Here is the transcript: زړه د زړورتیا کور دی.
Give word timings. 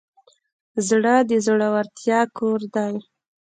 زړه 0.87 1.15
د 1.29 1.31
زړورتیا 1.45 2.19
کور 2.37 2.59
دی. 2.75 2.93